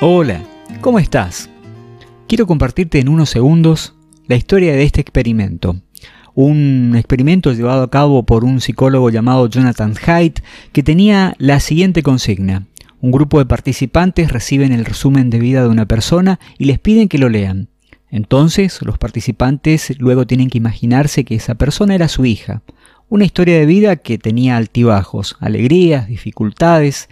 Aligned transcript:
Hola, 0.00 0.44
¿cómo 0.80 1.00
estás? 1.00 1.50
Quiero 2.28 2.46
compartirte 2.46 3.00
en 3.00 3.08
unos 3.08 3.30
segundos 3.30 3.96
la 4.28 4.36
historia 4.36 4.72
de 4.72 4.84
este 4.84 5.00
experimento. 5.00 5.74
Un 6.36 6.94
experimento 6.96 7.52
llevado 7.52 7.82
a 7.82 7.90
cabo 7.90 8.22
por 8.22 8.44
un 8.44 8.60
psicólogo 8.60 9.10
llamado 9.10 9.48
Jonathan 9.48 9.94
Haidt 10.06 10.38
que 10.70 10.84
tenía 10.84 11.34
la 11.38 11.58
siguiente 11.58 12.04
consigna. 12.04 12.68
Un 13.00 13.10
grupo 13.10 13.40
de 13.40 13.46
participantes 13.46 14.30
reciben 14.30 14.70
el 14.70 14.84
resumen 14.84 15.30
de 15.30 15.40
vida 15.40 15.62
de 15.62 15.68
una 15.68 15.86
persona 15.86 16.38
y 16.58 16.66
les 16.66 16.78
piden 16.78 17.08
que 17.08 17.18
lo 17.18 17.28
lean. 17.28 17.68
Entonces, 18.08 18.80
los 18.82 18.98
participantes 18.98 19.98
luego 19.98 20.28
tienen 20.28 20.48
que 20.48 20.58
imaginarse 20.58 21.24
que 21.24 21.34
esa 21.34 21.56
persona 21.56 21.96
era 21.96 22.06
su 22.06 22.24
hija. 22.24 22.62
Una 23.10 23.24
historia 23.24 23.58
de 23.58 23.64
vida 23.64 23.96
que 23.96 24.18
tenía 24.18 24.58
altibajos, 24.58 25.36
alegrías, 25.40 26.08
dificultades. 26.08 27.08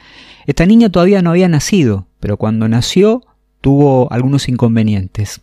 Esta 0.46 0.66
niña 0.66 0.91
todavía 0.91 1.23
no 1.23 1.30
había 1.30 1.48
nacido, 1.48 2.06
pero 2.20 2.37
cuando 2.37 2.68
nació 2.68 3.23
tuvo 3.62 4.12
algunos 4.12 4.48
inconvenientes. 4.51 5.40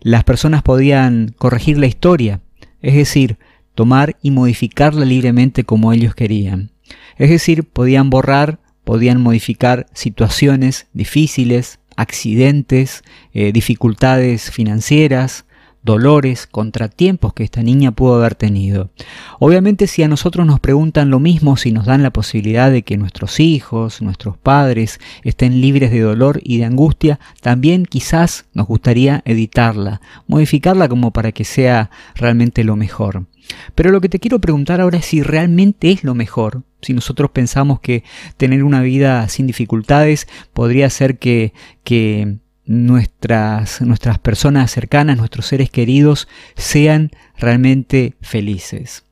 Las 0.00 0.24
personas 0.24 0.62
podían 0.62 1.34
corregir 1.38 1.78
la 1.78 1.86
historia, 1.86 2.40
es 2.82 2.94
decir, 2.94 3.38
tomar 3.76 4.16
y 4.20 4.32
modificarla 4.32 5.04
libremente 5.04 5.62
como 5.62 5.92
ellos 5.92 6.16
querían. 6.16 6.72
Es 7.16 7.30
decir, 7.30 7.62
podían 7.62 8.10
borrar, 8.10 8.58
podían 8.82 9.20
modificar 9.20 9.86
situaciones 9.94 10.88
difíciles, 10.92 11.78
accidentes, 11.96 13.04
eh, 13.32 13.52
dificultades 13.52 14.50
financieras, 14.50 15.46
dolores, 15.84 16.46
contratiempos 16.46 17.34
que 17.34 17.44
esta 17.44 17.62
niña 17.62 17.92
pudo 17.92 18.16
haber 18.16 18.34
tenido. 18.34 18.90
Obviamente 19.38 19.86
si 19.86 20.02
a 20.02 20.08
nosotros 20.08 20.46
nos 20.46 20.60
preguntan 20.60 21.10
lo 21.10 21.20
mismo, 21.20 21.56
si 21.56 21.72
nos 21.72 21.84
dan 21.84 22.02
la 22.02 22.12
posibilidad 22.12 22.70
de 22.70 22.82
que 22.82 22.96
nuestros 22.96 23.38
hijos, 23.38 24.02
nuestros 24.02 24.36
padres 24.36 24.98
estén 25.22 25.60
libres 25.60 25.90
de 25.90 26.00
dolor 26.00 26.40
y 26.42 26.58
de 26.58 26.64
angustia, 26.64 27.20
también 27.40 27.84
quizás 27.84 28.46
nos 28.54 28.66
gustaría 28.66 29.22
editarla, 29.26 30.00
modificarla 30.26 30.88
como 30.88 31.12
para 31.12 31.32
que 31.32 31.44
sea 31.44 31.90
realmente 32.14 32.64
lo 32.64 32.76
mejor. 32.76 33.26
Pero 33.74 33.90
lo 33.90 34.00
que 34.00 34.08
te 34.08 34.18
quiero 34.18 34.40
preguntar 34.40 34.80
ahora 34.80 34.98
es 34.98 35.04
si 35.06 35.22
realmente 35.22 35.90
es 35.90 36.02
lo 36.02 36.14
mejor. 36.14 36.62
Si 36.80 36.92
nosotros 36.92 37.30
pensamos 37.30 37.80
que 37.80 38.04
tener 38.36 38.64
una 38.64 38.80
vida 38.82 39.28
sin 39.28 39.46
dificultades 39.46 40.26
podría 40.52 40.88
ser 40.90 41.18
que, 41.18 41.52
que 41.82 42.38
nuestras, 42.66 43.80
nuestras 43.80 44.18
personas 44.18 44.70
cercanas, 44.70 45.16
nuestros 45.16 45.46
seres 45.46 45.70
queridos, 45.70 46.28
sean 46.56 47.10
realmente 47.36 48.14
felices. 48.20 49.04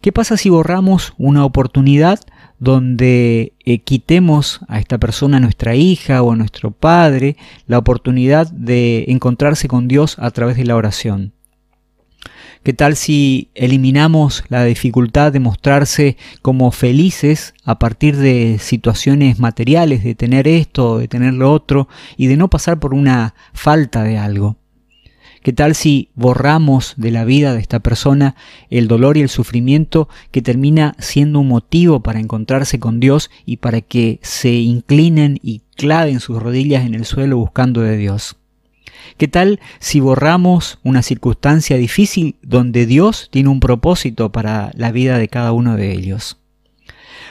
¿Qué 0.00 0.12
pasa 0.12 0.36
si 0.36 0.48
borramos 0.48 1.14
una 1.18 1.44
oportunidad 1.44 2.20
donde 2.58 3.52
eh, 3.64 3.78
quitemos 3.80 4.60
a 4.68 4.78
esta 4.78 4.98
persona, 4.98 5.36
a 5.36 5.40
nuestra 5.40 5.74
hija 5.74 6.22
o 6.22 6.32
a 6.32 6.36
nuestro 6.36 6.70
padre, 6.70 7.36
la 7.66 7.78
oportunidad 7.78 8.50
de 8.50 9.04
encontrarse 9.08 9.68
con 9.68 9.88
Dios 9.88 10.16
a 10.18 10.30
través 10.30 10.56
de 10.56 10.64
la 10.64 10.76
oración? 10.76 11.35
¿Qué 12.62 12.72
tal 12.72 12.96
si 12.96 13.50
eliminamos 13.54 14.44
la 14.48 14.64
dificultad 14.64 15.32
de 15.32 15.40
mostrarse 15.40 16.16
como 16.42 16.70
felices 16.72 17.54
a 17.64 17.78
partir 17.78 18.16
de 18.16 18.58
situaciones 18.58 19.38
materiales, 19.38 20.02
de 20.02 20.14
tener 20.14 20.48
esto, 20.48 20.98
de 20.98 21.08
tener 21.08 21.34
lo 21.34 21.52
otro, 21.52 21.88
y 22.16 22.26
de 22.26 22.36
no 22.36 22.50
pasar 22.50 22.80
por 22.80 22.94
una 22.94 23.34
falta 23.52 24.02
de 24.02 24.18
algo? 24.18 24.56
¿Qué 25.46 25.52
tal 25.52 25.76
si 25.76 26.08
borramos 26.16 26.94
de 26.96 27.12
la 27.12 27.24
vida 27.24 27.54
de 27.54 27.60
esta 27.60 27.78
persona 27.78 28.34
el 28.68 28.88
dolor 28.88 29.16
y 29.16 29.20
el 29.20 29.28
sufrimiento 29.28 30.08
que 30.32 30.42
termina 30.42 30.96
siendo 30.98 31.38
un 31.38 31.46
motivo 31.46 32.00
para 32.00 32.18
encontrarse 32.18 32.80
con 32.80 32.98
Dios 32.98 33.30
y 33.44 33.58
para 33.58 33.80
que 33.80 34.18
se 34.22 34.54
inclinen 34.54 35.38
y 35.44 35.60
claven 35.76 36.18
sus 36.18 36.42
rodillas 36.42 36.84
en 36.84 36.96
el 36.96 37.04
suelo 37.04 37.36
buscando 37.36 37.82
de 37.82 37.96
Dios? 37.96 38.36
¿Qué 39.16 39.28
tal 39.28 39.60
si 39.78 40.00
borramos 40.00 40.78
una 40.82 41.02
circunstancia 41.02 41.76
difícil 41.76 42.36
donde 42.42 42.86
Dios 42.86 43.28
tiene 43.30 43.48
un 43.48 43.60
propósito 43.60 44.32
para 44.32 44.70
la 44.74 44.92
vida 44.92 45.18
de 45.18 45.28
cada 45.28 45.52
uno 45.52 45.76
de 45.76 45.92
ellos? 45.92 46.38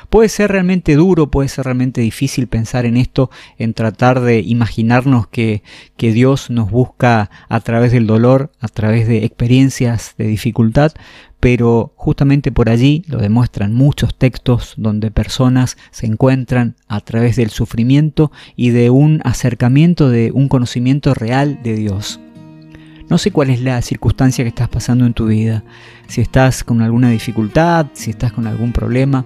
Puede 0.09 0.29
ser 0.29 0.51
realmente 0.51 0.95
duro, 0.95 1.29
puede 1.31 1.49
ser 1.49 1.65
realmente 1.65 2.01
difícil 2.01 2.47
pensar 2.47 2.85
en 2.85 2.97
esto, 2.97 3.29
en 3.57 3.73
tratar 3.73 4.21
de 4.21 4.39
imaginarnos 4.39 5.27
que, 5.27 5.63
que, 5.97 6.11
Dios 6.11 6.49
nos 6.49 6.71
busca 6.71 7.29
a 7.49 7.59
través 7.59 7.91
del 7.91 8.07
dolor, 8.07 8.51
a 8.59 8.67
través 8.67 9.07
de 9.07 9.25
experiencias 9.25 10.15
de 10.17 10.27
dificultad, 10.27 10.93
pero 11.39 11.93
justamente 11.95 12.51
por 12.51 12.69
allí 12.69 13.03
lo 13.07 13.19
demuestran 13.19 13.73
muchos 13.73 14.17
textos 14.17 14.73
donde 14.77 15.11
personas 15.11 15.77
se 15.91 16.07
encuentran 16.07 16.75
a 16.87 17.01
través 17.01 17.35
del 17.35 17.49
sufrimiento 17.49 18.31
y 18.55 18.69
de 18.69 18.89
un 18.89 19.21
acercamiento 19.23 20.09
de 20.09 20.31
un 20.33 20.47
conocimiento 20.47 21.13
real 21.13 21.59
de 21.61 21.75
Dios. 21.75 22.19
No 23.09 23.17
sé 23.17 23.31
cuál 23.31 23.49
es 23.49 23.61
la 23.61 23.81
circunstancia 23.81 24.43
que 24.43 24.49
estás 24.49 24.69
pasando 24.69 25.05
en 25.05 25.13
tu 25.13 25.27
vida, 25.27 25.63
si 26.07 26.21
estás 26.21 26.63
con 26.63 26.81
alguna 26.81 27.09
dificultad, 27.09 27.87
si 27.93 28.11
estás 28.11 28.33
con 28.33 28.47
algún 28.47 28.71
problema, 28.71 29.25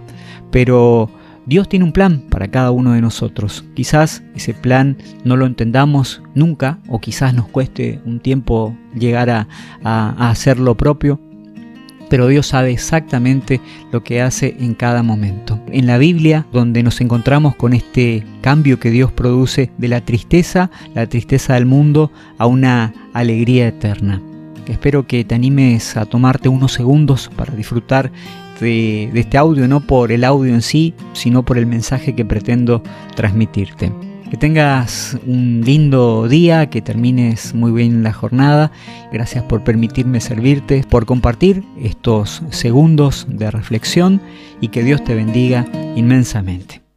pero 0.52 1.10
Dios 1.46 1.70
tiene 1.70 1.86
un 1.86 1.94
plan 1.94 2.22
para 2.30 2.50
cada 2.50 2.72
uno 2.72 2.92
de 2.92 3.02
nosotros. 3.02 3.66
Quizás 3.76 4.22
ese 4.36 4.54
plan 4.54 4.98
no 5.24 5.38
lo 5.38 5.46
entendamos 5.46 6.22
nunca 6.36 6.80
o 6.88 7.00
quizás 7.00 7.34
nos 7.34 7.48
cueste 7.48 8.02
un 8.06 8.20
tiempo 8.20 8.76
llegar 8.94 9.30
a, 9.30 9.48
a 9.84 10.30
hacer 10.30 10.60
lo 10.60 10.76
propio, 10.76 11.20
pero 12.10 12.28
Dios 12.28 12.48
sabe 12.48 12.72
exactamente 12.72 13.62
lo 13.92 14.04
que 14.04 14.22
hace 14.22 14.56
en 14.60 14.74
cada 14.74 15.04
momento. 15.04 15.60
En 15.72 15.88
la 15.88 15.98
Biblia, 15.98 16.46
donde 16.52 16.84
nos 16.84 17.00
encontramos 17.02 17.56
con 17.56 17.74
este 17.74 18.26
cambio 18.42 18.80
que 18.80 18.90
Dios 18.90 19.12
produce 19.12 19.72
de 19.78 19.88
la 19.88 20.02
tristeza, 20.02 20.72
la 20.96 21.08
tristeza 21.08 21.54
del 21.54 21.66
mundo, 21.66 22.12
a 22.38 22.48
una 22.48 22.94
alegría 23.14 23.68
eterna. 23.68 24.22
Espero 24.68 25.08
que 25.08 25.24
te 25.24 25.36
animes 25.36 25.98
a 25.98 26.06
tomarte 26.06 26.50
unos 26.50 26.74
segundos 26.74 27.30
para 27.36 27.56
disfrutar 27.56 28.12
de, 28.60 29.10
este 29.14 29.38
audio, 29.38 29.68
no 29.68 29.82
por 29.82 30.12
el 30.12 30.24
audio 30.24 30.54
en 30.54 30.62
sí, 30.62 30.94
sino 31.14 31.44
por 31.44 31.58
el 31.58 31.66
mensaje 31.66 32.14
que 32.14 32.26
pretendo 32.26 32.84
transmitirte. 33.16 33.92
Que 34.30 34.38
tengas 34.38 35.18
un 35.26 35.62
lindo 35.66 36.28
día, 36.28 36.70
que 36.70 36.82
termines 36.82 37.56
muy 37.56 37.72
bien 37.72 38.04
la 38.04 38.14
jornada. 38.14 38.72
Gracias 39.12 39.44
por 39.44 39.64
permitirme 39.64 40.22
servirte, 40.22 40.84
por 40.88 41.08
compartir 41.08 41.64
estos 41.82 42.44
segundos 42.52 43.26
de 43.28 43.50
reflexión 43.50 44.22
y 44.62 44.68
que 44.68 44.84
Dios 44.84 45.04
te 45.04 45.16
bendiga 45.16 45.66
inmensamente. 45.96 46.82